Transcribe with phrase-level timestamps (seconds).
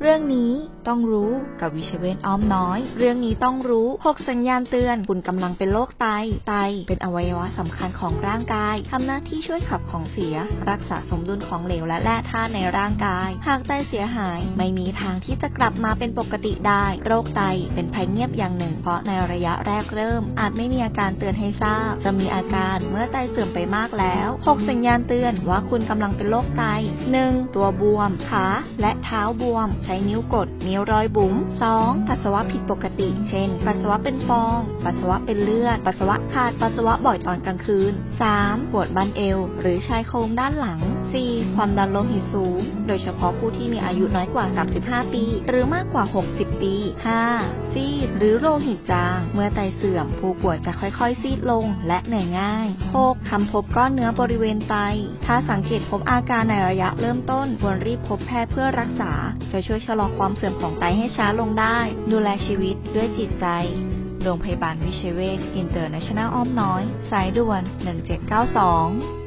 [0.00, 0.52] เรื่องนี้
[0.88, 6.06] ต้องรู้กับวิเชเวนอ้อมน้อย เรื่องนี้ต้องรู้ 6 สัญญาณเตือน คุณกำลังเป็นโรคไต
[6.48, 6.54] ไต
[6.88, 10.36] เป็นอวัยวะสำคัญของร่างกายทำหน้าที่ช่วยขับของเสีย
[10.70, 17.42] รักษาสมดุลของเหลวและแร่ธาตุในร่างกาย หากไตเสียหาย ไม่มีทางที่จะกลับมาเป็นปกติได้ โรคไต
[17.74, 26.64] เป็นภัยเงียบอย่างหนึ่ง เพราะในระยะแรกเริ่ม อาจไม่มีอาการเตือนให้ทราบ จะมีอาการเมื่อไตเสื่อมไปมากแล้ว 6 สัญญาณเตือนว่าคุณกำลังเป็นโรคไต
[27.10, 27.54] 1.
[27.54, 28.46] ตัวบวม ขา
[28.80, 31.34] และเท้าบวม ใช้นิ้วกดมีรอยบุ๋ม
[31.72, 32.08] 2.
[32.08, 37.92] ปัสสาวะผิดปกติ เช่น ปัสสาวะเป็นฟอง ปัสสาวะเป็นเลือด ปัสสาวะขาด ปัสสาวะบ่อยตอนกลางคืน
[38.32, 38.70] 3.
[38.70, 40.80] ปวดบั้นเอว หรือชายโครงด้านหลัง
[41.22, 41.54] 4.
[41.54, 44.44] ความดันโลหิตสูง โดยเฉพาะผู้ที่มีอายุน้อยกว่า
[44.80, 46.74] 35 ปี หรือมากกว่า 60 ปี
[47.24, 47.72] 5.
[47.72, 52.66] ซีดหรือโลหิตจาง เมื่อไตเสื่อม ผู้ป่วยจะค่อยๆ ซีดลงและเหนื่อยง่าย
[53.00, 53.30] 6.
[53.30, 54.76] คลำพบก้อนเนื้อบริเวณไต
[55.26, 59.12] ถ้าสังเกตพบอาการในระยะเริ่มต้น ควรรีบพบแพทย์เพื่อรักษา
[59.52, 61.78] จะช่วยชะลอความเสื่อมของไตให้ช้าลงได้
[62.12, 63.46] ดูแลชีวิตด้วยจิตใจ
[64.22, 67.62] โรงพยาบาลวิชัยเวชอินเตอร์เนชั่นแนลอ้อมน้อย สายด่วน
[68.44, 69.23] 1792